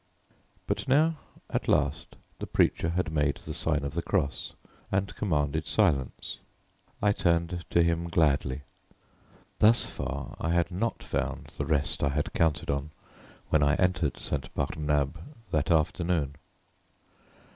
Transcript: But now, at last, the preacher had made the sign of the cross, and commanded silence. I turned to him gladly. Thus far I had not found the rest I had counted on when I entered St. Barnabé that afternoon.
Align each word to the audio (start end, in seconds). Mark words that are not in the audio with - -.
But 0.65 0.87
now, 0.87 1.17
at 1.47 1.67
last, 1.67 2.15
the 2.39 2.47
preacher 2.47 2.89
had 2.89 3.11
made 3.11 3.37
the 3.37 3.53
sign 3.53 3.83
of 3.83 3.93
the 3.93 4.01
cross, 4.01 4.53
and 4.91 5.15
commanded 5.15 5.67
silence. 5.67 6.39
I 7.03 7.11
turned 7.11 7.65
to 7.69 7.83
him 7.83 8.07
gladly. 8.07 8.63
Thus 9.59 9.85
far 9.85 10.35
I 10.39 10.53
had 10.53 10.71
not 10.71 11.03
found 11.03 11.51
the 11.59 11.67
rest 11.67 12.01
I 12.03 12.09
had 12.09 12.33
counted 12.33 12.71
on 12.71 12.89
when 13.49 13.61
I 13.61 13.75
entered 13.75 14.17
St. 14.17 14.51
Barnabé 14.55 15.21
that 15.51 15.69
afternoon. 15.69 16.33